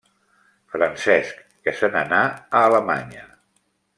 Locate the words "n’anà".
1.97-2.23